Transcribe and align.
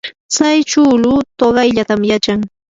tsay 0.33 0.59
chuulu 0.71 1.13
tuqayllatam 1.37 2.01
yachan. 2.11 2.39